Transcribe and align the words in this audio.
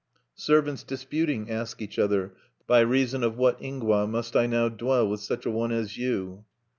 Servants 0.33 0.81
disputing, 0.81 1.51
ask 1.51 1.79
each 1.79 1.99
other, 1.99 2.33
"By 2.65 2.79
reason 2.79 3.21
of 3.23 3.37
what 3.37 3.61
ingwa 3.61 4.09
must 4.09 4.35
I 4.35 4.47
now 4.47 4.67
dwell 4.67 5.07
with 5.07 5.19
such 5.21 5.45
a 5.45 5.51
one 5.51 5.71
as 5.71 5.95
you?" 5.95 6.43